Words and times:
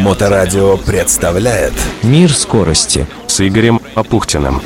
Моторадио 0.00 0.76
представляет 0.76 1.72
Мир 2.02 2.32
скорости 2.32 3.06
с 3.26 3.46
Игорем 3.46 3.80
Апухтиным. 3.94 4.62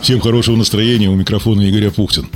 Всем 0.00 0.20
хорошего 0.20 0.56
настроения, 0.56 1.08
у 1.08 1.14
микрофона 1.14 1.62
Игорь 1.62 1.88
Апухтин. 1.88 2.28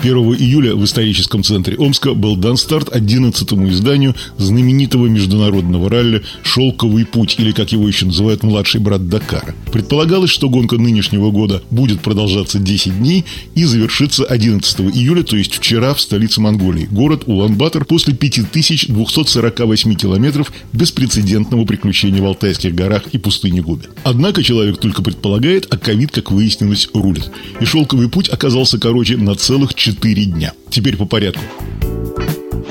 1 0.00 0.16
июля 0.34 0.76
в 0.76 0.84
историческом 0.84 1.42
центре 1.42 1.76
Омска 1.76 2.14
был 2.14 2.36
дан 2.36 2.56
старт 2.56 2.88
11-му 2.88 3.68
изданию 3.70 4.14
знаменитого 4.36 5.06
международного 5.06 5.90
ралли 5.90 6.22
«Шелковый 6.42 7.04
путь», 7.04 7.36
или, 7.38 7.52
как 7.52 7.72
его 7.72 7.88
еще 7.88 8.06
называют, 8.06 8.42
младший 8.42 8.80
брат 8.80 9.08
Дакара. 9.08 9.54
Предполагалось, 9.72 10.30
что 10.30 10.48
гонка 10.48 10.76
нынешнего 10.76 11.30
года 11.30 11.62
будет 11.70 12.00
продолжаться 12.00 12.58
10 12.58 12.98
дней 12.98 13.24
и 13.54 13.64
завершится 13.64 14.24
11 14.24 14.80
июля, 14.94 15.24
то 15.24 15.36
есть 15.36 15.54
вчера 15.54 15.94
в 15.94 16.00
столице 16.00 16.40
Монголии, 16.40 16.86
город 16.90 17.24
Улан-Батор, 17.26 17.84
после 17.84 18.14
5248 18.14 19.94
километров 19.94 20.52
беспрецедентного 20.72 21.64
приключения 21.64 22.22
в 22.22 22.26
Алтайских 22.26 22.74
горах 22.74 23.08
и 23.12 23.18
пустыне 23.18 23.62
Губи. 23.62 23.86
Однако 24.04 24.42
человек 24.42 24.78
только 24.78 25.02
предполагает, 25.02 25.66
а 25.70 25.76
ковид, 25.76 26.12
как 26.12 26.30
выяснилось, 26.30 26.88
рулит. 26.94 27.30
И 27.60 27.64
шелковый 27.64 28.08
путь 28.08 28.28
оказался 28.28 28.78
короче 28.78 29.16
на 29.16 29.34
целых 29.34 29.74
4 29.74 29.87
4 29.88 30.24
дня. 30.26 30.52
Теперь 30.68 30.98
по 30.98 31.06
порядку. 31.06 31.40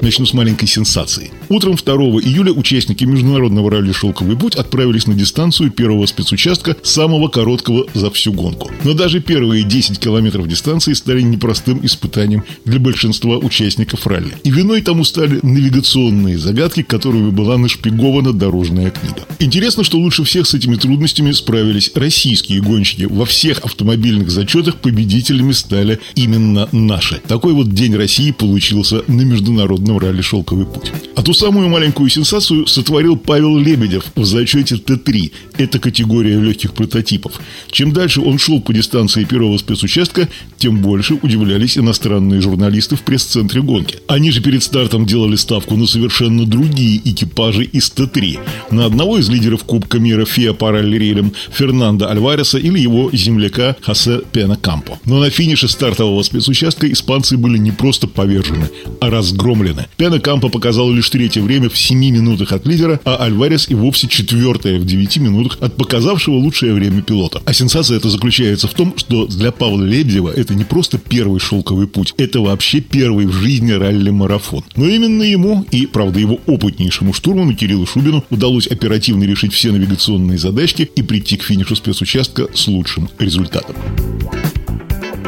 Начну 0.02 0.26
с 0.26 0.34
маленькой 0.34 0.68
сенсации. 0.68 1.32
Утром 1.50 1.76
2 1.76 1.96
июля 2.22 2.52
участники 2.52 3.04
международного 3.04 3.72
ралли 3.72 3.92
«Шелковый 3.92 4.38
путь» 4.38 4.56
отправились 4.56 5.08
на 5.08 5.16
дистанцию 5.16 5.72
первого 5.72 6.06
спецучастка, 6.06 6.76
самого 6.84 7.30
короткого 7.30 7.86
за 7.94 8.12
всю 8.12 8.32
гонку. 8.32 8.70
Но 8.84 8.94
даже 8.94 9.22
первые 9.22 9.64
10 9.64 9.98
километров 10.00 10.48
дистанции 10.48 10.94
стали 10.94 11.22
непростым 11.22 11.84
испытанием 11.84 12.44
для 12.66 12.80
большинства 12.80 13.38
участников 13.38 14.06
ралли. 14.06 14.34
И 14.44 14.52
виной 14.52 14.82
тому 14.82 15.04
стали 15.04 15.40
навигационные 15.42 16.38
загадки, 16.38 16.84
которыми 16.84 17.32
была 17.32 17.58
нашпигована 17.58 18.34
дорожная 18.34 18.92
книга. 18.92 19.26
Интересно, 19.40 19.84
что 19.84 19.98
лучше 19.98 20.24
всех 20.24 20.48
с 20.48 20.54
этими 20.54 20.76
трудностями 20.76 21.32
справились 21.32 21.92
российские 21.96 22.62
гонщики. 22.62 23.04
Во 23.10 23.26
всех 23.26 23.60
автомобильных 23.60 24.30
зачетах 24.30 24.76
победителями 24.76 25.54
стали 25.54 26.00
именно 26.16 26.70
наши. 26.72 27.20
Такой 27.28 27.54
вот 27.54 27.74
День 27.74 27.96
России 27.96 28.32
получился 28.32 29.04
на 29.08 29.22
международном 29.22 29.87
международном 29.88 29.98
ралли 30.00 30.22
«Шелковый 30.22 30.66
путь». 30.66 30.92
А 31.18 31.24
ту 31.24 31.34
самую 31.34 31.68
маленькую 31.68 32.12
сенсацию 32.12 32.68
сотворил 32.68 33.18
Павел 33.18 33.58
Лебедев 33.58 34.06
в 34.16 34.24
зачете 34.24 34.78
Т-3. 34.78 35.32
Это 35.58 35.80
категория 35.80 36.40
легких 36.40 36.74
прототипов. 36.74 37.42
Чем 37.72 37.92
дальше 37.92 38.22
он 38.22 38.38
шел 38.38 38.62
по 38.62 38.72
дистанции 38.72 39.24
первого 39.24 39.58
спецучастка, 39.58 40.30
тем 40.60 40.80
больше 40.80 41.16
удивлялись 41.16 41.76
иностранные 41.76 42.40
журналисты 42.40 42.96
в 42.96 43.02
пресс-центре 43.02 43.64
гонки. 43.64 43.98
Они 44.08 44.30
же 44.30 44.44
перед 44.44 44.62
стартом 44.62 45.08
делали 45.08 45.38
ставку 45.38 45.76
на 45.76 45.88
совершенно 45.88 46.46
другие 46.46 47.02
экипажи 47.04 47.64
из 47.64 47.90
Т-3. 47.90 48.40
На 48.70 48.86
одного 48.86 49.18
из 49.18 49.28
лидеров 49.28 49.64
Кубка 49.64 49.98
мира 49.98 50.24
ФИА 50.24 50.54
по 50.54 50.70
ралли-рейлям 50.70 51.34
Фернандо 51.52 52.08
Альвареса 52.12 52.60
или 52.60 52.78
его 52.78 53.10
земляка 53.12 53.76
Хосе 53.82 54.22
Пена 54.32 54.56
Кампо. 54.56 55.00
Но 55.06 55.20
на 55.20 55.32
финише 55.32 55.68
стартового 55.68 56.22
спецучастка 56.22 56.92
испанцы 56.92 57.38
были 57.38 57.58
не 57.58 57.72
просто 57.72 58.08
повержены, 58.08 58.70
а 59.02 59.10
разгромлены. 59.10 59.88
Пена 59.98 60.20
Кампо 60.20 60.50
показал 60.50 60.92
лишь 60.92 61.07
третье 61.10 61.42
время 61.42 61.70
в 61.70 61.78
7 61.78 61.98
минутах 61.98 62.52
от 62.52 62.66
лидера, 62.66 63.00
а 63.04 63.18
Альварес 63.24 63.70
и 63.70 63.76
вовсе 63.76 64.08
четвертое 64.08 64.80
в 64.80 64.86
9 64.86 65.18
минутах 65.18 65.58
от 65.62 65.76
показавшего 65.76 66.36
лучшее 66.36 66.74
время 66.74 67.02
пилота. 67.02 67.42
А 67.46 67.54
сенсация 67.54 67.98
это 67.98 68.10
заключается 68.10 68.68
в 68.68 68.74
том, 68.74 68.94
что 68.98 69.28
для 69.28 69.52
Павла 69.52 69.84
Лебедева 69.84 70.30
это 70.30 70.56
не 70.56 70.64
просто 70.64 70.98
первый 70.98 71.40
шелковый 71.40 71.88
путь, 71.88 72.14
это 72.18 72.42
вообще 72.42 72.82
первый 72.82 73.26
в 73.26 73.34
жизни 73.34 73.72
ралли-марафон. 73.72 74.64
Но 74.76 74.88
именно 74.88 75.24
ему 75.24 75.66
и, 75.72 75.86
правда, 75.86 76.20
его 76.20 76.40
опытнейшему 76.46 77.14
штурману 77.14 77.56
Кириллу 77.56 77.86
Шубину 77.86 78.24
удалось 78.30 78.68
оперативно 78.68 79.24
решить 79.24 79.54
все 79.54 79.72
навигационные 79.72 80.38
задачки 80.38 80.90
и 80.96 81.02
прийти 81.02 81.38
к 81.38 81.44
финишу 81.44 81.76
спецучастка 81.76 82.48
с 82.54 82.68
лучшим 82.68 83.10
результатом. 83.20 83.76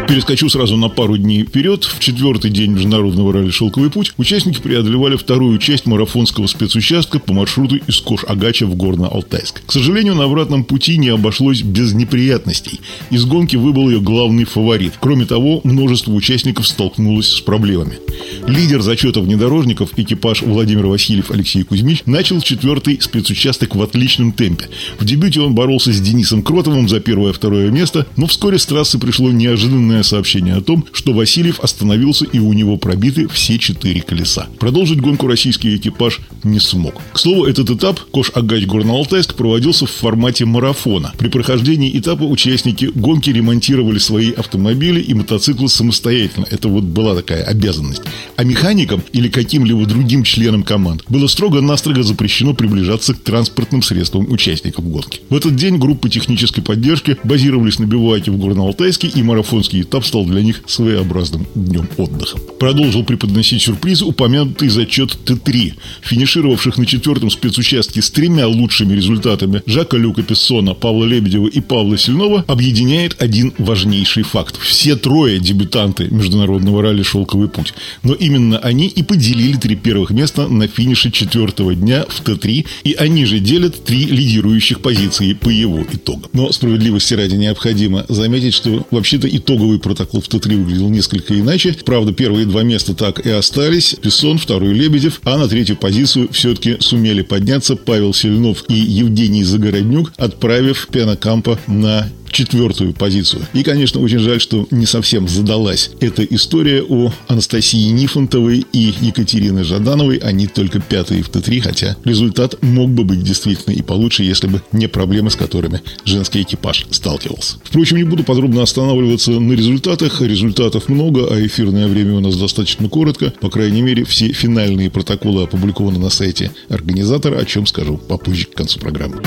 Перескочу 0.09 0.49
сразу 0.49 0.75
на 0.75 0.89
пару 0.89 1.17
дней 1.17 1.43
вперед. 1.43 1.83
В 1.83 1.99
четвертый 1.99 2.49
день 2.49 2.71
международного 2.71 3.31
ралли 3.31 3.51
«Шелковый 3.51 3.91
путь» 3.91 4.13
участники 4.17 4.59
преодолевали 4.59 5.15
вторую 5.15 5.59
часть 5.59 5.85
марафонского 5.85 6.47
спецучастка 6.47 7.19
по 7.19 7.31
маршруту 7.31 7.75
из 7.75 8.01
Кош-Агача 8.01 8.65
в 8.65 8.73
Горно-Алтайск. 8.75 9.61
К 9.67 9.71
сожалению, 9.71 10.15
на 10.15 10.23
обратном 10.23 10.63
пути 10.63 10.97
не 10.97 11.09
обошлось 11.09 11.61
без 11.61 11.93
неприятностей. 11.93 12.81
Из 13.11 13.23
гонки 13.25 13.55
выбыл 13.55 13.87
ее 13.87 14.01
главный 14.01 14.45
фаворит. 14.45 14.93
Кроме 14.99 15.25
того, 15.27 15.61
множество 15.63 16.11
участников 16.11 16.67
столкнулось 16.67 17.27
с 17.27 17.41
проблемами. 17.41 17.99
Лидер 18.47 18.81
зачета 18.81 19.21
внедорожников, 19.21 19.91
экипаж 19.95 20.41
Владимир 20.41 20.87
Васильев 20.87 21.29
Алексей 21.29 21.61
Кузьмич, 21.61 22.01
начал 22.07 22.41
четвертый 22.41 22.99
спецучасток 22.99 23.75
в 23.75 23.81
отличном 23.83 24.31
темпе. 24.31 24.69
В 24.97 25.05
дебюте 25.05 25.41
он 25.41 25.53
боролся 25.53 25.93
с 25.93 26.01
Денисом 26.01 26.41
Кротовым 26.41 26.89
за 26.89 26.99
первое-второе 26.99 27.69
место, 27.69 28.07
но 28.17 28.25
вскоре 28.25 28.57
с 28.57 28.65
трассы 28.65 28.97
пришло 28.97 29.29
неожиданное 29.29 29.98
официальное 29.99 30.03
сообщение 30.03 30.55
о 30.55 30.61
том, 30.61 30.85
что 30.91 31.13
Васильев 31.13 31.59
остановился 31.59 32.25
и 32.25 32.39
у 32.39 32.53
него 32.53 32.77
пробиты 32.77 33.27
все 33.27 33.57
четыре 33.57 34.01
колеса. 34.01 34.47
Продолжить 34.59 35.01
гонку 35.01 35.27
российский 35.27 35.75
экипаж 35.75 36.19
не 36.43 36.59
смог. 36.59 36.95
К 37.13 37.19
слову, 37.19 37.45
этот 37.45 37.69
этап 37.69 37.99
Кош-Агач 38.11 38.65
Горно-Алтайск 38.65 39.35
проводился 39.35 39.85
в 39.85 39.91
формате 39.91 40.45
марафона. 40.45 41.13
При 41.17 41.29
прохождении 41.29 41.97
этапа 41.97 42.23
участники 42.23 42.85
гонки 42.85 43.29
ремонтировали 43.29 43.99
свои 43.99 44.31
автомобили 44.31 45.01
и 45.01 45.13
мотоциклы 45.13 45.69
самостоятельно. 45.69 46.45
Это 46.49 46.69
вот 46.69 46.83
была 46.83 47.15
такая 47.15 47.43
обязанность. 47.43 48.01
А 48.35 48.43
механикам 48.43 49.01
или 49.13 49.29
каким-либо 49.29 49.85
другим 49.85 50.23
членам 50.23 50.63
команд 50.63 51.03
было 51.09 51.27
строго-настрого 51.27 52.03
запрещено 52.03 52.53
приближаться 52.53 53.13
к 53.13 53.19
транспортным 53.19 53.81
средствам 53.81 54.31
участников 54.31 54.89
гонки. 54.89 55.21
В 55.29 55.35
этот 55.35 55.55
день 55.55 55.77
группы 55.77 56.09
технической 56.09 56.63
поддержки 56.63 57.17
базировались 57.23 57.79
на 57.79 57.85
бивуаке 57.85 58.31
в 58.31 58.37
Горно-Алтайске 58.37 59.09
и 59.09 59.23
марафонский 59.23 59.83
этап 59.89 60.05
стал 60.05 60.25
для 60.25 60.41
них 60.41 60.61
своеобразным 60.67 61.47
днем 61.55 61.89
отдыха. 61.97 62.37
Продолжил 62.59 63.03
преподносить 63.03 63.61
сюрпризы 63.61 64.05
упомянутый 64.05 64.69
зачет 64.69 65.17
Т-3. 65.25 65.73
Финишировавших 66.01 66.77
на 66.77 66.85
четвертом 66.85 67.29
спецучастке 67.29 68.01
с 68.01 68.11
тремя 68.11 68.47
лучшими 68.47 68.93
результатами 68.93 69.61
Жака 69.65 69.97
Люка 69.97 70.21
Пессона, 70.23 70.73
Павла 70.73 71.05
Лебедева 71.05 71.47
и 71.47 71.59
Павла 71.59 71.97
Сильнова 71.97 72.45
объединяет 72.47 73.21
один 73.21 73.53
важнейший 73.57 74.23
факт. 74.23 74.57
Все 74.61 74.95
трое 74.95 75.39
дебютанты 75.39 76.07
международного 76.09 76.81
ралли 76.81 77.03
«Шелковый 77.03 77.49
путь». 77.49 77.73
Но 78.03 78.13
именно 78.13 78.59
они 78.59 78.87
и 78.87 79.03
поделили 79.03 79.57
три 79.57 79.75
первых 79.75 80.11
места 80.11 80.47
на 80.47 80.67
финише 80.67 81.11
четвертого 81.11 81.73
дня 81.73 82.05
в 82.07 82.21
Т-3, 82.21 82.65
и 82.83 82.93
они 82.93 83.25
же 83.25 83.39
делят 83.39 83.83
три 83.83 84.05
лидирующих 84.05 84.81
позиции 84.81 85.33
по 85.33 85.49
его 85.49 85.81
итогам. 85.81 86.29
Но 86.33 86.51
справедливости 86.51 87.13
ради 87.13 87.35
необходимо 87.35 88.05
заметить, 88.09 88.53
что 88.53 88.85
вообще-то 88.91 89.27
итоговый 89.27 89.78
протокол 89.79 90.21
в 90.21 90.27
Т-3 90.27 90.57
выглядел 90.57 90.89
несколько 90.89 91.39
иначе. 91.39 91.75
Правда, 91.85 92.13
первые 92.13 92.45
два 92.45 92.63
места 92.63 92.93
так 92.93 93.25
и 93.25 93.29
остались. 93.29 93.95
Пессон, 94.01 94.37
второй 94.37 94.73
Лебедев. 94.73 95.21
А 95.23 95.37
на 95.37 95.47
третью 95.47 95.77
позицию 95.77 96.29
все-таки 96.31 96.77
сумели 96.79 97.21
подняться 97.21 97.75
Павел 97.75 98.13
Сильнов 98.13 98.63
и 98.67 98.75
Евгений 98.75 99.43
Загороднюк, 99.43 100.13
отправив 100.17 100.87
Пенокампа 100.91 101.59
на 101.67 102.09
четвертую 102.31 102.93
позицию. 102.93 103.45
И, 103.53 103.63
конечно, 103.63 103.99
очень 104.01 104.19
жаль, 104.19 104.39
что 104.39 104.67
не 104.71 104.85
совсем 104.85 105.27
задалась 105.27 105.91
эта 105.99 106.23
история 106.23 106.83
о 106.83 107.11
Анастасии 107.27 107.89
Нифонтовой 107.89 108.65
и 108.71 108.93
Екатерины 109.01 109.63
Жадановой. 109.63 110.17
Они 110.17 110.47
только 110.47 110.79
пятые 110.79 111.23
в 111.23 111.29
Т3, 111.29 111.61
хотя 111.61 111.97
результат 112.05 112.61
мог 112.61 112.89
бы 112.89 113.03
быть 113.03 113.23
действительно 113.23 113.73
и 113.73 113.81
получше, 113.81 114.23
если 114.23 114.47
бы 114.47 114.61
не 114.71 114.87
проблемы, 114.87 115.31
с 115.31 115.35
которыми 115.35 115.81
женский 116.05 116.41
экипаж 116.41 116.85
сталкивался. 116.91 117.57
Впрочем, 117.63 117.97
не 117.97 118.03
буду 118.03 118.23
подробно 118.23 118.61
останавливаться 118.61 119.31
на 119.31 119.39
результатах. 119.69 120.21
Результатов 120.21 120.89
много, 120.89 121.27
а 121.31 121.45
эфирное 121.45 121.87
время 121.87 122.15
у 122.15 122.19
нас 122.19 122.35
достаточно 122.35 122.89
коротко. 122.89 123.33
По 123.41 123.49
крайней 123.49 123.81
мере, 123.81 124.03
все 124.03 124.31
финальные 124.31 124.89
протоколы 124.89 125.43
опубликованы 125.43 125.99
на 125.99 126.09
сайте 126.09 126.51
организатора, 126.69 127.37
о 127.37 127.45
чем 127.45 127.65
скажу 127.65 127.97
попозже 127.97 128.45
к 128.45 128.55
концу 128.55 128.79
программы. 128.79 129.21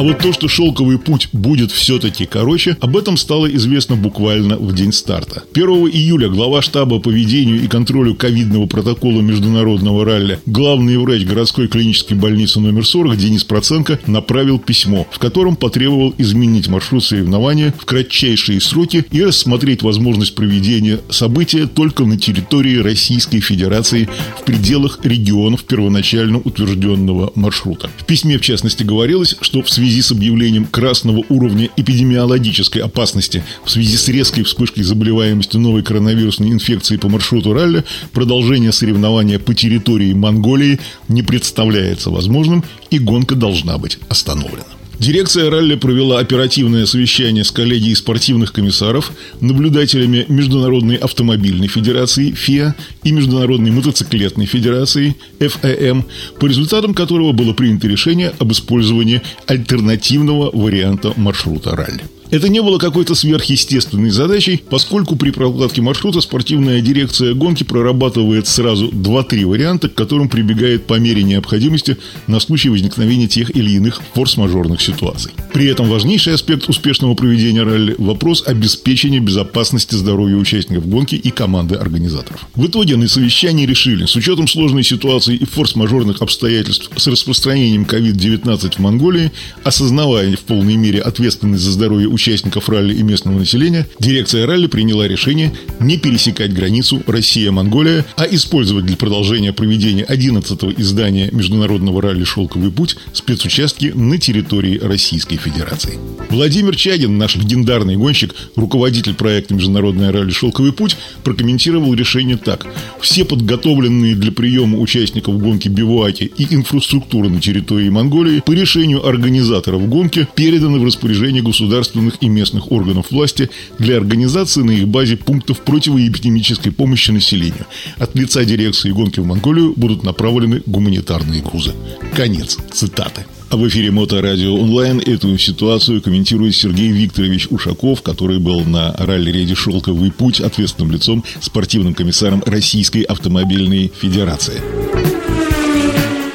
А 0.00 0.02
вот 0.02 0.20
то, 0.20 0.32
что 0.32 0.48
шелковый 0.48 0.98
путь 0.98 1.28
будет 1.34 1.70
все-таки 1.70 2.24
короче, 2.24 2.74
об 2.80 2.96
этом 2.96 3.18
стало 3.18 3.54
известно 3.54 3.96
буквально 3.96 4.56
в 4.56 4.74
день 4.74 4.94
старта. 4.94 5.42
1 5.52 5.68
июля 5.92 6.30
глава 6.30 6.62
штаба 6.62 7.00
по 7.00 7.10
ведению 7.10 7.62
и 7.62 7.66
контролю 7.66 8.14
ковидного 8.14 8.64
протокола 8.64 9.20
международного 9.20 10.06
ралли, 10.06 10.38
главный 10.46 10.96
врач 10.96 11.26
городской 11.26 11.68
клинической 11.68 12.16
больницы 12.16 12.60
номер 12.60 12.86
40 12.86 13.14
Денис 13.18 13.44
Проценко 13.44 13.98
направил 14.06 14.58
письмо, 14.58 15.06
в 15.10 15.18
котором 15.18 15.54
потребовал 15.54 16.14
изменить 16.16 16.68
маршрут 16.68 17.04
соревнования 17.04 17.74
в 17.78 17.84
кратчайшие 17.84 18.62
сроки 18.62 19.04
и 19.10 19.22
рассмотреть 19.22 19.82
возможность 19.82 20.34
проведения 20.34 21.00
события 21.10 21.66
только 21.66 22.06
на 22.06 22.16
территории 22.16 22.78
Российской 22.78 23.40
Федерации 23.40 24.08
в 24.40 24.44
пределах 24.44 25.00
регионов 25.02 25.64
первоначально 25.64 26.38
утвержденного 26.38 27.32
маршрута. 27.34 27.90
В 27.98 28.06
письме, 28.06 28.38
в 28.38 28.40
частности, 28.40 28.82
говорилось, 28.82 29.36
что 29.42 29.60
в 29.60 29.68
связи 29.68 29.89
связи 29.90 30.02
с 30.02 30.12
объявлением 30.12 30.66
красного 30.66 31.24
уровня 31.28 31.68
эпидемиологической 31.76 32.80
опасности 32.80 33.42
в 33.64 33.70
связи 33.70 33.96
с 33.96 34.06
резкой 34.08 34.44
вспышкой 34.44 34.84
заболеваемости 34.84 35.56
новой 35.56 35.82
коронавирусной 35.82 36.50
инфекции 36.50 36.96
по 36.96 37.08
маршруту 37.08 37.52
ралли, 37.52 37.84
продолжение 38.12 38.70
соревнования 38.70 39.40
по 39.40 39.52
территории 39.52 40.12
Монголии 40.12 40.78
не 41.08 41.24
представляется 41.24 42.10
возможным 42.10 42.62
и 42.90 43.00
гонка 43.00 43.34
должна 43.34 43.78
быть 43.78 43.98
остановлена. 44.08 44.79
Дирекция 45.00 45.48
ралли 45.48 45.76
провела 45.76 46.18
оперативное 46.18 46.84
совещание 46.84 47.42
с 47.42 47.50
коллегией 47.50 47.94
спортивных 47.94 48.52
комиссаров, 48.52 49.12
наблюдателями 49.40 50.26
Международной 50.28 50.96
автомобильной 50.96 51.68
федерации 51.68 52.32
ФИА 52.32 52.74
и 53.02 53.10
Международной 53.10 53.70
мотоциклетной 53.70 54.44
федерации 54.44 55.16
ФЭМ, 55.38 56.04
по 56.38 56.44
результатам 56.44 56.92
которого 56.92 57.32
было 57.32 57.54
принято 57.54 57.88
решение 57.88 58.34
об 58.38 58.52
использовании 58.52 59.22
альтернативного 59.46 60.50
варианта 60.52 61.14
маршрута 61.16 61.74
ралли. 61.74 62.02
Это 62.30 62.48
не 62.48 62.62
было 62.62 62.78
какой-то 62.78 63.16
сверхъестественной 63.16 64.10
задачей, 64.10 64.62
поскольку 64.70 65.16
при 65.16 65.30
прокладке 65.30 65.82
маршрута 65.82 66.20
спортивная 66.20 66.80
дирекция 66.80 67.34
гонки 67.34 67.64
прорабатывает 67.64 68.46
сразу 68.46 68.88
2-3 68.88 69.44
варианта, 69.46 69.88
к 69.88 69.94
которым 69.94 70.28
прибегает 70.28 70.86
по 70.86 70.94
мере 70.94 71.24
необходимости 71.24 71.96
на 72.28 72.38
случай 72.38 72.68
возникновения 72.68 73.26
тех 73.26 73.54
или 73.56 73.70
иных 73.72 74.00
форс-мажорных 74.14 74.80
ситуаций. 74.80 75.32
При 75.52 75.66
этом 75.66 75.88
важнейший 75.88 76.34
аспект 76.34 76.68
успешного 76.68 77.14
проведения 77.14 77.64
ралли– 77.64 77.96
вопрос 77.98 78.44
обеспечения 78.46 79.18
безопасности 79.18 79.96
здоровья 79.96 80.36
участников 80.36 80.88
гонки 80.88 81.16
и 81.16 81.30
команды 81.30 81.74
организаторов. 81.74 82.46
В 82.54 82.64
итоге 82.66 82.96
на 82.96 83.08
совещании 83.08 83.66
решили, 83.66 84.06
с 84.06 84.14
учетом 84.14 84.46
сложной 84.46 84.84
ситуации 84.84 85.34
и 85.34 85.44
форс-мажорных 85.44 86.22
обстоятельств 86.22 86.90
с 86.94 87.06
распространением 87.08 87.82
COVID-19 87.82 88.76
в 88.76 88.78
Монголии, 88.78 89.32
осознавая 89.64 90.36
в 90.36 90.40
полной 90.40 90.76
мере 90.76 91.00
ответственность 91.00 91.64
за 91.64 91.72
здоровье 91.72 92.06
участников 92.06 92.19
участников 92.20 92.68
ралли 92.68 92.94
и 92.94 93.02
местного 93.02 93.38
населения, 93.38 93.86
дирекция 93.98 94.46
ралли 94.46 94.66
приняла 94.66 95.08
решение 95.08 95.52
не 95.80 95.96
пересекать 95.96 96.52
границу 96.52 97.02
Россия-Монголия, 97.06 98.04
а 98.16 98.26
использовать 98.30 98.84
для 98.84 98.96
продолжения 98.96 99.54
проведения 99.54 100.04
11-го 100.04 100.72
издания 100.76 101.30
международного 101.32 102.02
ралли 102.02 102.24
«Шелковый 102.24 102.70
путь» 102.70 102.96
спецучастки 103.14 103.92
на 103.94 104.18
территории 104.18 104.78
Российской 104.78 105.36
Федерации. 105.36 105.98
Владимир 106.28 106.76
Чагин, 106.76 107.16
наш 107.16 107.36
легендарный 107.36 107.96
гонщик, 107.96 108.34
руководитель 108.54 109.14
проекта 109.14 109.54
«Международное 109.54 110.12
ралли 110.12 110.30
«Шелковый 110.30 110.72
путь», 110.72 110.96
прокомментировал 111.24 111.94
решение 111.94 112.36
так. 112.36 112.66
Все 113.00 113.24
подготовленные 113.24 114.14
для 114.14 114.30
приема 114.30 114.78
участников 114.78 115.38
гонки 115.38 115.68
бивуаки 115.68 116.30
и 116.36 116.54
инфраструктура 116.54 117.28
на 117.28 117.40
территории 117.40 117.88
Монголии 117.88 118.42
по 118.44 118.52
решению 118.52 119.06
организаторов 119.06 119.88
гонки 119.88 120.28
переданы 120.34 120.78
в 120.78 120.84
распоряжение 120.84 121.42
государственных 121.42 122.09
региональных 122.10 122.22
и 122.22 122.28
местных 122.28 122.72
органов 122.72 123.10
власти 123.10 123.50
для 123.78 123.96
организации 123.96 124.62
на 124.62 124.70
их 124.70 124.88
базе 124.88 125.16
пунктов 125.16 125.60
противоэпидемической 125.60 126.70
помощи 126.70 127.10
населению. 127.10 127.66
От 127.98 128.14
лица 128.14 128.44
дирекции 128.44 128.90
гонки 128.90 129.20
в 129.20 129.26
Монголию 129.26 129.74
будут 129.76 130.02
направлены 130.02 130.62
гуманитарные 130.66 131.42
грузы. 131.42 131.72
Конец 132.14 132.58
цитаты. 132.72 133.24
А 133.50 133.56
в 133.56 133.66
эфире 133.66 133.90
Моторадио 133.90 134.54
онлайн 134.54 135.00
эту 135.00 135.36
ситуацию 135.36 136.00
комментирует 136.00 136.54
Сергей 136.54 136.92
Викторович 136.92 137.48
Ушаков, 137.50 138.00
который 138.02 138.38
был 138.38 138.60
на 138.60 138.94
ралли-рейде 138.96 139.54
«Шелковый 139.54 140.12
путь» 140.12 140.40
ответственным 140.40 140.92
лицом 140.92 141.24
спортивным 141.40 141.94
комиссаром 141.94 142.42
Российской 142.46 143.02
автомобильной 143.02 143.90
федерации. 144.00 144.60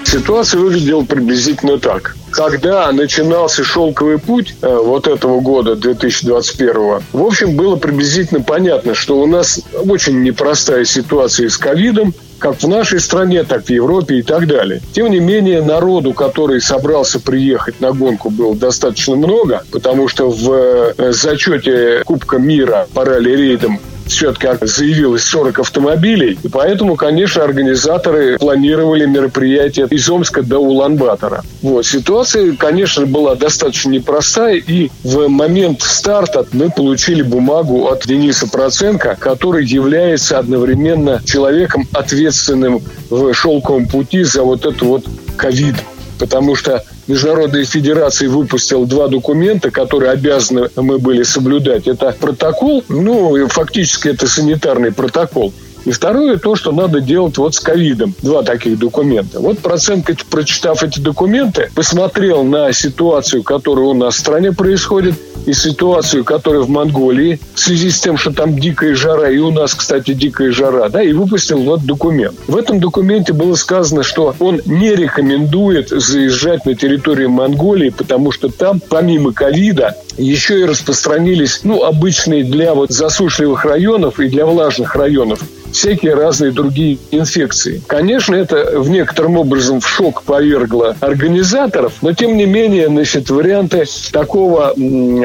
Ситуация 0.03 0.59
выглядела 0.59 1.03
приблизительно 1.03 1.77
так 1.77 2.15
когда 2.35 2.91
начинался 2.91 3.63
шелковый 3.63 4.19
путь 4.19 4.55
э, 4.61 4.77
вот 4.77 5.07
этого 5.07 5.39
года, 5.39 5.75
2021, 5.75 7.01
в 7.13 7.23
общем, 7.23 7.55
было 7.55 7.77
приблизительно 7.77 8.41
понятно, 8.41 8.93
что 8.93 9.21
у 9.21 9.25
нас 9.25 9.61
очень 9.73 10.21
непростая 10.21 10.83
ситуация 10.83 11.47
с 11.47 11.57
ковидом, 11.57 12.13
как 12.37 12.61
в 12.61 12.67
нашей 12.67 12.99
стране, 12.99 13.43
так 13.43 13.61
и 13.61 13.65
в 13.65 13.69
Европе 13.69 14.15
и 14.15 14.21
так 14.21 14.47
далее. 14.47 14.81
Тем 14.91 15.09
не 15.11 15.21
менее, 15.21 15.61
народу, 15.61 16.13
который 16.13 16.59
собрался 16.59 17.21
приехать 17.21 17.79
на 17.79 17.93
гонку, 17.93 18.29
было 18.29 18.53
достаточно 18.53 19.15
много, 19.15 19.63
потому 19.71 20.09
что 20.09 20.29
в 20.29 20.51
э, 20.97 21.13
зачете 21.13 22.01
Кубка 22.05 22.37
мира 22.37 22.87
по 22.93 23.05
ралли-рейдам 23.05 23.79
все-таки 24.05 24.65
заявилось 24.65 25.23
40 25.23 25.59
автомобилей, 25.59 26.37
и 26.41 26.47
поэтому, 26.47 26.95
конечно, 26.95 27.43
организаторы 27.43 28.37
планировали 28.37 29.05
мероприятие 29.05 29.87
из 29.89 30.09
Омска 30.09 30.43
до 30.43 30.59
Улан-Батора. 30.59 31.43
Вот. 31.61 31.85
Ситуация, 31.85 32.55
конечно, 32.55 33.05
была 33.05 33.35
достаточно 33.35 33.89
непростая, 33.91 34.55
и 34.55 34.89
в 35.03 35.27
момент 35.27 35.81
старта 35.81 36.45
мы 36.51 36.69
получили 36.69 37.21
бумагу 37.21 37.87
от 37.87 38.05
Дениса 38.05 38.47
Проценко, 38.47 39.17
который 39.19 39.65
является 39.65 40.37
одновременно 40.39 41.21
человеком, 41.25 41.87
ответственным 41.93 42.81
в 43.09 43.33
шелковом 43.33 43.87
пути 43.87 44.23
за 44.23 44.43
вот 44.43 44.65
эту 44.65 44.85
вот 44.85 45.05
ковид 45.37 45.75
потому 46.17 46.55
что 46.55 46.83
Международная 47.07 47.65
федерация 47.65 48.29
выпустила 48.29 48.85
два 48.85 49.07
документа, 49.07 49.69
которые 49.69 50.11
обязаны 50.11 50.69
мы 50.75 50.97
были 50.97 51.23
соблюдать. 51.23 51.87
Это 51.87 52.15
протокол, 52.19 52.83
ну, 52.89 53.47
фактически 53.47 54.07
это 54.07 54.27
санитарный 54.27 54.91
протокол. 54.91 55.53
И 55.85 55.91
второе, 55.91 56.37
то, 56.37 56.55
что 56.55 56.71
надо 56.71 56.99
делать 56.99 57.37
вот 57.37 57.53
с 57.53 57.59
ковидом. 57.59 58.15
Два 58.23 58.41
таких 58.41 58.79
документа. 58.79 59.39
Вот 59.39 59.59
Проценко, 59.59 60.15
прочитав 60.31 60.81
эти 60.81 60.99
документы, 60.99 61.69
посмотрел 61.75 62.43
на 62.43 62.73
ситуацию, 62.73 63.43
которая 63.43 63.85
у 63.85 63.93
нас 63.93 64.15
в 64.15 64.19
стране 64.19 64.51
происходит, 64.51 65.13
и 65.45 65.53
ситуацию, 65.53 66.23
которая 66.23 66.61
в 66.61 66.69
Монголии, 66.69 67.39
в 67.53 67.59
связи 67.59 67.89
с 67.91 67.99
тем, 67.99 68.17
что 68.17 68.31
там 68.31 68.57
дикая 68.57 68.95
жара, 68.95 69.29
и 69.29 69.37
у 69.37 69.51
нас, 69.51 69.73
кстати, 69.73 70.13
дикая 70.13 70.51
жара, 70.51 70.89
да, 70.89 71.01
и 71.03 71.13
выпустил 71.13 71.59
вот 71.59 71.85
документ. 71.85 72.35
В 72.47 72.57
этом 72.57 72.79
документе 72.79 73.33
было 73.33 73.55
сказано, 73.55 74.03
что 74.03 74.35
он 74.39 74.61
не 74.65 74.95
рекомендует 74.95 75.89
заезжать 75.89 76.65
на 76.65 76.75
территорию 76.75 77.29
Монголии, 77.29 77.89
потому 77.89 78.31
что 78.31 78.49
там, 78.49 78.79
помимо 78.79 79.33
ковида, 79.33 79.95
еще 80.17 80.61
и 80.61 80.65
распространились, 80.65 81.61
ну, 81.63 81.83
обычные 81.83 82.43
для 82.43 82.73
вот 82.73 82.91
засушливых 82.91 83.65
районов 83.65 84.19
и 84.19 84.27
для 84.27 84.45
влажных 84.45 84.95
районов 84.95 85.39
всякие 85.75 86.13
разные 86.13 86.51
другие 86.51 86.97
инфекции. 87.11 87.81
Конечно, 87.87 88.35
это 88.35 88.79
в 88.79 88.89
некотором 88.89 89.37
образом 89.37 89.79
в 89.79 89.87
шок 89.87 90.23
повергло 90.23 90.95
организаторов, 90.99 91.93
но 92.01 92.13
тем 92.13 92.37
не 92.37 92.45
менее, 92.45 92.87
значит, 92.87 93.29
варианты 93.29 93.85
такого 94.11 94.73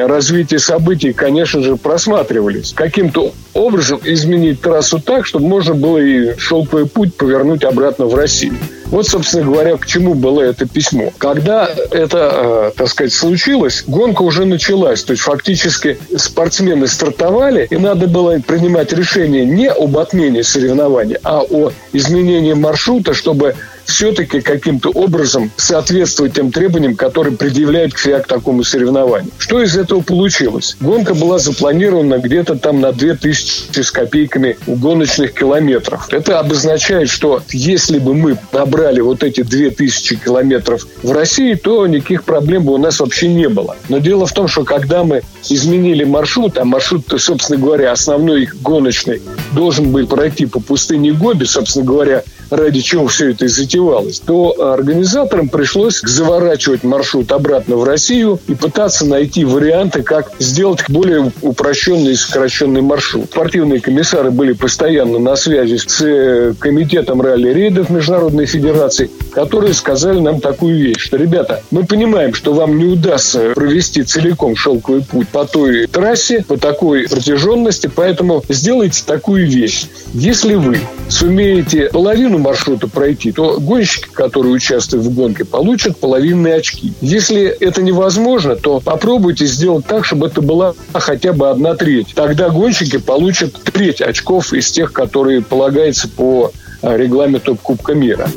развития 0.07 0.59
событий, 0.59 1.13
конечно 1.13 1.61
же, 1.61 1.75
просматривались. 1.75 2.73
Каким-то 2.73 3.33
образом 3.53 3.99
изменить 4.03 4.61
трассу 4.61 4.99
так, 4.99 5.25
чтобы 5.25 5.47
можно 5.47 5.73
было 5.73 5.97
и 5.97 6.37
шелковый 6.37 6.87
путь 6.87 7.15
повернуть 7.15 7.63
обратно 7.63 8.05
в 8.05 8.15
Россию. 8.15 8.55
Вот, 8.91 9.07
собственно 9.07 9.45
говоря, 9.45 9.77
к 9.77 9.85
чему 9.85 10.15
было 10.15 10.41
это 10.41 10.67
письмо. 10.67 11.13
Когда 11.17 11.69
это, 11.91 12.71
э, 12.71 12.71
так 12.75 12.89
сказать, 12.89 13.13
случилось, 13.13 13.85
гонка 13.87 14.21
уже 14.21 14.43
началась. 14.45 15.03
То 15.03 15.11
есть 15.11 15.23
фактически 15.23 15.97
спортсмены 16.17 16.87
стартовали, 16.87 17.67
и 17.69 17.77
надо 17.77 18.07
было 18.07 18.37
принимать 18.45 18.91
решение 18.91 19.45
не 19.45 19.69
об 19.69 19.97
отмене 19.97 20.43
соревнований, 20.43 21.17
а 21.23 21.41
о 21.41 21.71
изменении 21.93 22.53
маршрута, 22.53 23.13
чтобы 23.13 23.55
все-таки 23.85 24.41
каким-то 24.41 24.89
образом 24.89 25.51
соответствовать 25.57 26.33
тем 26.33 26.51
требованиям, 26.51 26.95
которые 26.95 27.35
предъявляют 27.35 27.97
ФИА 27.97 28.19
к 28.19 28.27
такому 28.27 28.63
соревнованию. 28.63 29.31
Что 29.37 29.61
из 29.61 29.77
этого 29.77 30.01
получилось? 30.01 30.77
Гонка 30.79 31.13
была 31.13 31.39
запланирована 31.39 32.19
где-то 32.19 32.55
там 32.55 32.81
на 32.81 32.91
2000 32.91 33.40
с 33.41 33.91
копейками 33.91 34.57
гоночных 34.67 35.33
километров. 35.33 36.07
Это 36.11 36.39
обозначает, 36.39 37.09
что 37.09 37.41
если 37.51 37.99
бы 37.99 38.13
мы 38.13 38.37
набрали 38.51 39.01
вот 39.01 39.23
эти 39.23 39.41
2000 39.41 40.15
километров 40.17 40.87
в 41.03 41.11
России, 41.11 41.55
то 41.55 41.85
никаких 41.87 42.23
проблем 42.23 42.63
бы 42.65 42.73
у 42.73 42.77
нас 42.77 42.99
вообще 42.99 43.27
не 43.27 43.49
было. 43.49 43.75
Но 43.89 43.99
дело 43.99 44.25
в 44.25 44.33
том, 44.33 44.47
что 44.47 44.63
когда 44.63 45.03
мы 45.03 45.21
изменили 45.49 46.03
маршрут, 46.03 46.57
а 46.57 46.65
маршрут, 46.65 47.05
собственно 47.17 47.59
говоря, 47.59 47.91
основной 47.91 48.47
гоночный, 48.61 49.21
должен 49.53 49.91
был 49.91 50.07
пройти 50.07 50.45
по 50.45 50.59
пустыне 50.59 51.11
Гоби, 51.11 51.45
собственно 51.45 51.85
говоря, 51.85 52.23
ради 52.51 52.81
чего 52.81 53.07
все 53.07 53.31
это 53.31 53.45
и 53.45 53.47
затевалось, 53.47 54.19
то 54.19 54.73
организаторам 54.73 55.49
пришлось 55.49 56.01
заворачивать 56.01 56.83
маршрут 56.83 57.31
обратно 57.31 57.77
в 57.77 57.83
Россию 57.83 58.39
и 58.47 58.53
пытаться 58.53 59.05
найти 59.05 59.45
варианты, 59.45 60.03
как 60.03 60.31
сделать 60.39 60.81
более 60.89 61.31
упрощенный 61.41 62.11
и 62.11 62.15
сокращенный 62.15 62.81
маршрут. 62.81 63.29
Спортивные 63.31 63.79
комиссары 63.79 64.31
были 64.31 64.53
постоянно 64.53 65.17
на 65.19 65.35
связи 65.35 65.77
с 65.77 66.01
э, 66.01 66.53
комитетом 66.59 67.21
ралли-рейдов 67.21 67.89
Международной 67.89 68.45
Федерации, 68.45 69.09
которые 69.31 69.73
сказали 69.73 70.19
нам 70.19 70.41
такую 70.41 70.77
вещь, 70.77 70.99
что, 70.99 71.17
ребята, 71.17 71.63
мы 71.71 71.85
понимаем, 71.85 72.33
что 72.33 72.53
вам 72.53 72.77
не 72.77 72.85
удастся 72.85 73.51
провести 73.55 74.03
целиком 74.03 74.55
шелковый 74.55 75.03
путь 75.03 75.29
по 75.29 75.45
той 75.45 75.87
трассе, 75.87 76.43
по 76.47 76.57
такой 76.57 77.07
протяженности, 77.07 77.89
поэтому 77.93 78.43
сделайте 78.49 79.03
такую 79.05 79.47
вещь. 79.47 79.85
Если 80.13 80.55
вы 80.55 80.79
сумеете 81.07 81.89
половину 81.91 82.40
маршрута 82.41 82.87
пройти, 82.87 83.31
то 83.31 83.59
гонщики, 83.59 84.09
которые 84.11 84.53
участвуют 84.53 85.05
в 85.05 85.13
гонке, 85.13 85.45
получат 85.45 85.97
половинные 85.97 86.55
очки. 86.55 86.93
Если 87.01 87.45
это 87.45 87.81
невозможно, 87.81 88.55
то 88.55 88.79
попробуйте 88.79 89.45
сделать 89.45 89.85
так, 89.85 90.05
чтобы 90.05 90.27
это 90.27 90.41
была 90.41 90.73
хотя 90.93 91.33
бы 91.33 91.49
одна 91.49 91.75
треть. 91.75 92.13
Тогда 92.15 92.49
гонщики 92.49 92.97
получат 92.97 93.53
треть 93.63 94.01
очков 94.01 94.53
из 94.53 94.71
тех, 94.71 94.91
которые 94.93 95.41
полагается 95.41 96.07
по 96.07 96.51
э, 96.81 96.97
регламенту 96.97 97.55
Кубка 97.55 97.93
мира. 97.93 98.29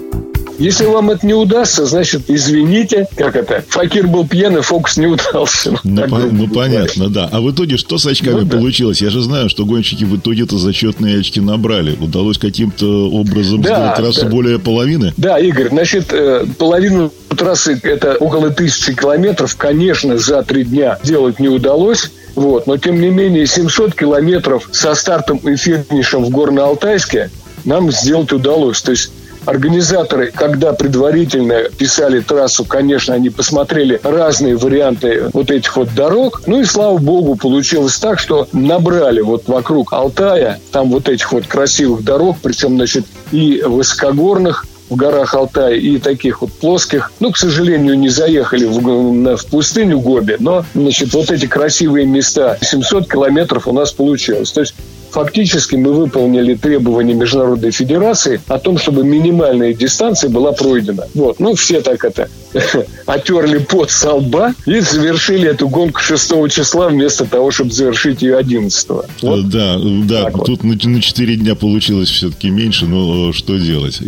Если 0.59 0.85
вам 0.87 1.11
это 1.11 1.27
не 1.27 1.35
удастся, 1.35 1.85
значит, 1.87 2.23
извините, 2.29 3.07
как 3.17 3.37
это, 3.37 3.65
Факир 3.69 4.07
был 4.07 4.27
пьяный, 4.27 4.63
фокус 4.63 4.97
не 4.97 5.07
удался. 5.07 5.79
Ну, 5.85 6.09
по, 6.09 6.19
ну 6.19 6.49
понятно, 6.49 7.09
да. 7.09 7.29
А 7.31 7.41
в 7.41 7.51
итоге 7.51 7.77
что 7.77 7.99
с 7.99 8.07
очками 8.07 8.41
ну, 8.41 8.47
получилось? 8.47 9.01
Да. 9.01 9.07
Я 9.07 9.11
же 9.11 9.21
знаю, 9.21 9.49
что 9.49 9.65
гонщики 9.65 10.05
в 10.05 10.17
итоге-то 10.17 10.59
зачетные 10.59 11.19
очки 11.19 11.41
набрали. 11.41 11.97
Удалось 12.01 12.39
каким-то 12.39 13.11
образом 13.11 13.63
да, 13.63 13.69
сделать 13.69 13.97
трассу 13.97 14.23
да. 14.23 14.31
более 14.31 14.59
половины? 14.59 15.13
Да, 15.17 15.39
Игорь, 15.39 15.69
значит, 15.69 16.13
э, 16.13 16.47
половину 16.59 17.13
трассы, 17.37 17.79
это 17.83 18.15
около 18.15 18.51
тысячи 18.51 18.95
километров, 18.95 19.57
конечно, 19.57 20.19
за 20.19 20.43
три 20.43 20.65
дня 20.65 20.99
делать 21.03 21.41
не 21.41 21.49
удалось. 21.49 22.11
Вот. 22.35 22.67
Но, 22.67 22.77
тем 22.77 23.01
не 23.01 23.11
менее, 23.11 23.47
700 23.47 23.95
километров 23.95 24.69
со 24.73 24.95
стартом 24.95 25.39
и 25.39 25.57
финишем 25.57 26.25
в 26.25 26.31
Горно-Алтайске 26.31 27.31
нам 27.65 27.91
сделать 27.93 28.33
удалось. 28.33 28.83
То 28.83 28.93
есть 28.93 29.11
Организаторы, 29.47 30.31
когда 30.35 30.73
предварительно 30.73 31.65
писали 31.65 32.21
трассу, 32.21 32.65
конечно, 32.65 33.15
они 33.15 33.31
посмотрели 33.31 34.01
разные 34.03 34.57
варианты 34.57 35.31
вот 35.33 35.51
этих 35.51 35.77
вот 35.77 35.95
дорог. 35.95 36.43
Ну 36.47 36.61
и 36.61 36.65
слава 36.65 36.99
богу, 36.99 37.37
получилось 37.37 37.99
так, 37.99 38.19
что 38.19 38.49
набрали 38.53 39.21
вот 39.21 39.49
вокруг 39.49 39.93
Алтая, 39.93 40.61
там 40.73 40.91
вот 40.91 41.09
этих 41.09 41.33
вот 41.33 41.47
красивых 41.47 42.05
дорог, 42.05 42.39
причем, 42.43 42.77
значит, 42.77 43.05
и 43.33 43.63
высокогорных, 43.63 44.67
в 44.89 44.97
горах 44.97 45.35
Алтая 45.35 45.75
и 45.75 45.99
таких 45.99 46.43
вот 46.43 46.53
плоских. 46.53 47.13
Ну, 47.21 47.33
к 47.33 47.37
сожалению, 47.37 47.99
не 47.99 48.09
заехали 48.09 48.65
в, 48.65 49.37
в 49.37 49.47
пустыню 49.47 50.01
Гоби, 50.01 50.37
но, 50.39 50.65
значит, 50.75 51.13
вот 51.15 51.31
эти 51.31 51.47
красивые 51.47 52.07
места, 52.07 52.59
700 52.61 53.11
километров 53.11 53.67
у 53.67 53.73
нас 53.73 53.93
получилось. 53.93 54.53
То 54.53 54.61
есть 54.61 54.75
фактически 55.15 55.77
мы 55.77 55.93
выполнили 55.93 56.55
требования 56.55 57.15
Международной 57.15 57.71
Федерации 57.71 58.41
о 58.49 58.59
том, 58.59 58.79
чтобы 58.79 59.05
минимальная 59.05 59.73
дистанция 59.73 60.29
была 60.29 60.51
пройдена. 60.51 61.07
Вот. 61.15 61.39
Ну, 61.39 61.55
все 61.55 61.81
так 61.81 62.05
это 62.05 62.29
отерли 63.07 63.59
под 63.59 63.93
со 63.93 64.15
лба 64.15 64.55
и 64.67 64.81
завершили 64.81 65.49
эту 65.49 65.69
гонку 65.69 66.01
6 66.01 66.51
числа 66.51 66.89
вместо 66.89 67.27
того, 67.27 67.53
чтобы 67.53 67.71
завершить 67.71 68.23
ее 68.23 68.37
11. 68.37 68.89
Вот. 68.89 69.07
Э, 69.23 69.43
да, 69.45 69.79
да, 69.79 70.25
так 70.25 70.45
тут 70.45 70.65
вот. 70.65 70.85
на 70.85 71.01
4 71.01 71.37
дня 71.37 71.55
получилось 71.55 72.11
все-таки 72.11 72.51
меньше, 72.51 72.87
но 72.87 73.33
что 73.33 73.57
делать? 73.57 74.01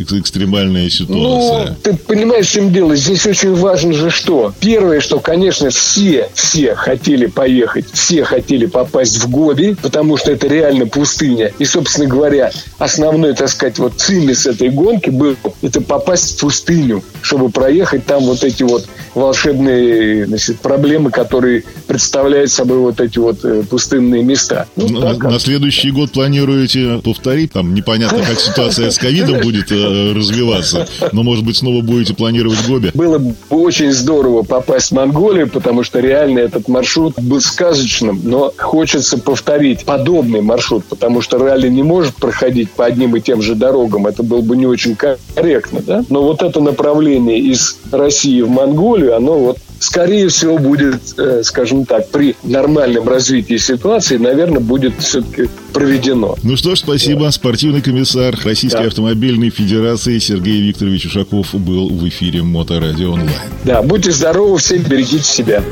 Экстремальная 0.67 0.91
ситуация. 0.91 1.69
Ну, 1.69 1.77
ты 1.83 1.97
понимаешь, 1.97 2.47
в 2.47 2.53
чем 2.53 2.73
дело? 2.73 2.97
Здесь 2.97 3.27
очень 3.27 3.55
важно 3.55 3.93
же 3.93 4.11
что? 4.11 4.53
Первое, 4.61 5.01
что, 5.01 5.21
конечно, 5.21 5.71
все, 5.71 6.29
все 6.35 6.75
хотели 6.75 7.27
поехать, 7.27 7.87
все 7.93 8.25
хотели 8.25 8.67
попасть 8.67 9.19
в 9.19 9.31
Гоби, 9.31 9.77
потому 9.81 10.17
что 10.17 10.33
это 10.33 10.47
реально 10.49 10.87
пустыня. 10.87 11.53
И, 11.59 11.65
собственно 11.65 12.07
говоря, 12.07 12.51
основной, 12.79 13.35
так 13.35 13.49
сказать, 13.49 13.79
вот 13.79 13.95
цимис 13.97 14.47
этой 14.47 14.71
гонки 14.71 15.11
был 15.11 15.37
это 15.63 15.81
попасть 15.81 16.37
в 16.37 16.41
пустыню, 16.41 17.03
чтобы 17.23 17.51
проехать 17.51 18.07
там 18.07 18.25
вот 18.25 18.43
эти 18.45 18.63
вот 18.63 18.87
волшебные 19.15 20.27
значит, 20.27 20.61
проблемы, 20.61 21.11
которые 21.11 21.65
представляют 21.87 22.51
собой 22.51 22.79
вот 22.79 23.01
эти 23.01 23.19
вот 23.19 23.45
э, 23.45 23.63
пустынные 23.69 24.23
места. 24.23 24.67
Ну, 24.77 24.89
на, 24.89 25.15
так, 25.15 25.23
на 25.25 25.39
следующий 25.39 25.91
год 25.91 26.13
планируете 26.13 27.01
повторить? 27.03 27.53
Там 27.53 27.75
непонятно, 27.75 28.23
как 28.23 28.39
ситуация 28.39 28.91
с 28.91 28.99
ковидом 28.99 29.41
будет 29.41 29.71
э, 29.71 30.13
развиваться, 30.59 31.11
но, 31.13 31.23
может 31.23 31.45
быть, 31.45 31.57
снова 31.57 31.83
будете 31.83 32.15
планировать 32.15 32.67
Гоби? 32.67 32.91
Было 32.95 33.19
бы 33.19 33.35
очень 33.51 33.93
здорово 33.93 34.43
попасть 34.43 34.91
в 34.91 34.95
Монголию, 34.95 35.49
потому 35.49 35.83
что 35.83 36.01
реально 36.01 36.41
этот 36.41 36.69
маршрут 36.69 37.15
был 37.21 37.41
сказочным, 37.41 38.21
но 38.23 38.53
хочется 38.57 39.19
повторить 39.19 39.85
подобный 39.85 40.41
маршрут, 40.41 40.85
потому 40.85 41.21
что 41.21 41.39
ралли 41.39 41.69
не 41.69 41.83
может 41.83 42.15
проходить 42.17 42.71
по 42.71 42.85
одним 42.85 43.17
и 43.17 43.21
тем 43.21 43.43
же 43.43 43.55
дорогам. 43.55 44.07
Это 44.07 44.23
было 44.23 44.41
бы 44.41 44.57
не 44.57 44.67
очень 44.67 44.97
корректно, 44.97 45.81
да? 45.81 46.05
Но 46.09 46.23
вот 46.23 46.43
это 46.43 46.61
направление 46.61 47.39
из 47.39 47.79
России 47.91 48.43
в 48.43 48.51
Монголию, 48.51 49.17
оно 49.17 49.39
вот 49.39 49.59
скорее 49.79 50.29
всего, 50.29 50.59
будет, 50.59 51.01
э, 51.19 51.43
скажем 51.45 51.85
так, 51.85 52.11
при 52.11 52.37
нормальном 52.43 53.09
развитии 53.09 53.57
ситуации, 53.57 54.17
наверное, 54.17 54.61
будет 54.61 54.95
все-таки 54.99 55.49
проведено. 55.73 56.37
Ну 56.43 56.57
что 56.57 56.75
ж, 56.75 56.79
спасибо. 56.79 57.25
Да. 57.25 57.33
Спортивный 57.33 57.83
комиссар 57.83 58.37
Российской 58.45 58.83
да. 58.83 58.89
автомобильной 58.89 59.51
федерации 59.51 60.19
Сергей 60.19 60.61
Викторович 60.63 61.07
Ушаков 61.07 61.55
был 61.55 61.89
в 61.89 62.09
эфире 62.09 62.43
Моторадио 62.43 63.13
онлайн. 63.13 63.31
Да, 63.65 63.83
будьте 63.83 64.13
здоровы, 64.13 64.59
всем 64.59 64.83
берегите 64.83 65.23
себя. 65.23 65.63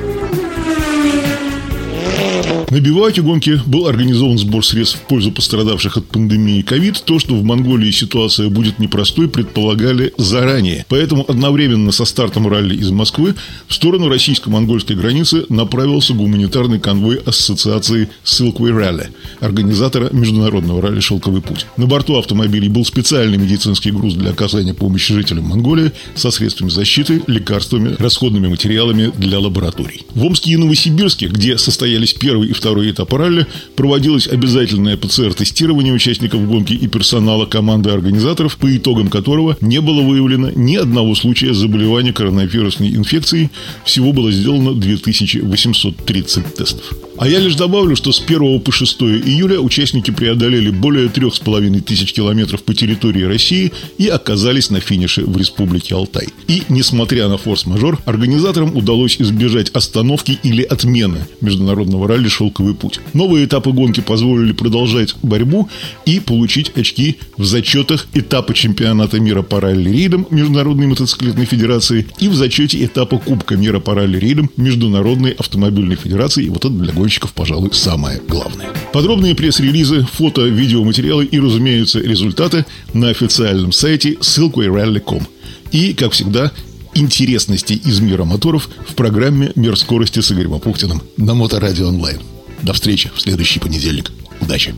На 2.71 2.81
биваке 2.81 3.23
гонки 3.23 3.61
был 3.67 3.87
организован 3.87 4.39
сбор 4.39 4.65
средств 4.65 4.99
в 4.99 5.07
пользу 5.07 5.31
пострадавших 5.31 5.99
от 5.99 6.07
пандемии 6.07 6.63
ковид. 6.63 7.03
То, 7.05 7.19
что 7.19 7.35
в 7.35 7.45
Монголии 7.45 7.91
ситуация 7.91 8.49
будет 8.49 8.79
непростой, 8.79 9.29
предполагали 9.29 10.13
заранее. 10.17 10.87
Поэтому 10.89 11.25
одновременно 11.29 11.93
со 11.93 12.05
стартом 12.05 12.49
ралли 12.49 12.75
из 12.75 12.91
Москвы 12.91 13.35
в 13.69 13.75
сторону 13.75 14.09
российско-монгольской 14.09 14.97
границы 14.97 15.45
направился 15.51 16.15
гуманитарный 16.15 16.81
конвой 16.81 17.19
Ассоциации 17.19 18.09
Silkway 18.25 18.73
Rally, 18.73 19.09
организатора 19.41 20.09
международного 20.13 20.83
ралли 20.83 21.01
«Шелковый 21.01 21.43
путь». 21.43 21.67
На 21.77 21.87
борту 21.87 22.17
автомобилей 22.17 22.69
был 22.69 22.85
специальный 22.85 23.37
медицинский 23.37 23.91
груз 23.91 24.15
для 24.15 24.31
оказания 24.31 24.75
помощи 24.75 25.13
жителям 25.13 25.45
Монголии 25.45 25.93
со 26.15 26.31
средствами 26.31 26.71
защиты, 26.71 27.23
лекарствами, 27.27 27.95
расходными 27.99 28.49
материалами 28.49 29.13
для 29.17 29.39
лабораторий. 29.39 30.07
В 30.15 30.25
Омске 30.25 30.53
и 30.53 30.57
Новосибирске, 30.57 31.27
где 31.27 31.59
состоялись 31.59 32.15
первый 32.15 32.49
и 32.49 32.54
второй 32.55 32.91
этап 32.91 33.13
ралли 33.13 33.47
проводилось 33.77 34.27
обязательное 34.27 34.97
ПЦР-тестирование 34.97 35.93
участников 35.93 36.47
гонки 36.49 36.73
и 36.73 36.87
персонала 36.89 37.47
команды 37.47 37.91
организаторов, 37.91 38.57
по 38.57 38.75
итогам 38.75 39.09
которого 39.09 39.57
не 39.61 39.81
было 39.81 40.03
выявлено 40.03 40.51
ни 40.55 40.77
одного 40.77 41.15
случая 41.15 41.55
заболевания 41.55 42.13
коронавирусной 42.13 42.95
инфекцией. 42.95 43.51
Всего 43.85 44.13
было 44.13 44.33
сделано 44.33 44.75
2830 44.75 46.55
тестов. 46.55 46.93
А 47.17 47.29
я 47.29 47.39
лишь 47.39 47.55
добавлю, 47.55 47.95
что 47.95 48.11
с 48.13 48.21
1 48.21 48.61
по 48.61 48.73
6 48.73 49.03
июля 49.03 49.61
участники 49.61 50.11
преодолели 50.11 50.71
более 50.71 51.07
3,5 51.07 51.81
тысяч 51.83 52.13
километров 52.13 52.65
по 52.65 52.75
территории 52.75 53.23
России 53.23 53.73
и 53.99 54.09
оказались 54.09 54.71
на 54.71 54.81
финише 54.81 55.25
в 55.25 55.37
Республике 55.37 55.95
Алтай. 55.95 56.29
И, 56.49 56.63
несмотря 56.69 57.29
на 57.29 57.39
форс-мажор, 57.39 58.01
организаторам 58.05 58.77
удалось 58.77 59.17
избежать 59.21 59.71
остановки 59.71 60.39
или 60.43 60.63
отмены 60.63 61.27
международного 61.41 62.09
ралли 62.09 62.29
«Шелковый 62.45 62.75
путь». 62.75 63.01
Новые 63.15 63.47
этапы 63.47 63.71
гонки 63.73 64.01
позволили 64.01 64.53
продолжать 64.53 65.15
борьбу 65.23 65.69
и 66.05 66.21
получить 66.21 66.77
очки 66.77 67.17
в 67.39 67.45
зачетах 67.45 68.07
этапа 68.13 68.53
чемпионата 68.53 69.19
мира 69.19 69.43
по 69.43 69.61
ралли-рейдам 69.61 70.27
Международной 70.31 70.87
мотоциклетной 70.87 71.47
федерации 71.47 72.07
и 72.19 72.29
в 72.29 72.35
зачете 72.35 72.85
этапа 72.85 73.19
Кубка 73.19 73.57
мира 73.57 73.81
по 73.81 73.95
ралли-рейдам 73.95 74.51
Международной 74.57 75.33
автомобильной 75.33 75.97
федерации. 75.97 76.45
И 76.45 76.49
вот 76.51 76.65
это 76.65 76.71
для 76.71 76.93
гонщиков, 76.93 77.33
пожалуй, 77.33 77.71
самое 77.73 78.21
главное. 78.29 78.69
Подробные 78.93 79.35
пресс-релизы, 79.35 80.07
фото, 80.13 80.43
видеоматериалы 80.43 81.25
и, 81.25 81.41
разумеется, 81.41 82.01
результаты 82.01 82.67
на 82.93 83.09
официальном 83.09 83.73
сайте 83.73 84.15
silkway.rally.com. 84.21 85.27
И, 85.73 85.95
как 85.95 86.13
всегда, 86.13 86.53
интересности 86.95 87.73
из 87.73 88.01
мира 88.01 88.25
моторов 88.25 88.69
в 88.87 88.95
программе 88.95 89.53
«Мир 89.57 89.77
скорости» 89.77 90.21
с 90.21 90.33
Игорем 90.33 90.55
Апухтиным 90.55 91.03
на 91.17 91.35
Моторадио 91.35 91.89
онлайн. 91.89 92.19
До 92.65 92.73
встречи 92.73 93.11
в 93.15 93.21
следующий 93.21 93.61
понедельник. 93.61 94.11
Удачи! 94.41 94.75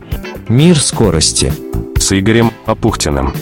«Мир 0.49 0.77
скорости» 0.77 1.53
с 1.97 2.11
Игорем 2.11 2.51
Апухтиным. 2.65 3.33